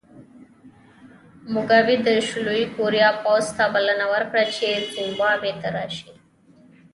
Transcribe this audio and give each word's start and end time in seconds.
موګابي 1.53 1.95
د 2.05 2.07
شلي 2.27 2.61
کوریا 2.75 3.09
پوځ 3.23 3.45
ته 3.57 3.63
بلنه 3.73 4.05
ورکړه 4.13 4.43
چې 4.55 4.67
زیمبابوې 4.93 5.53
ته 5.61 5.67
راشي. 5.75 6.11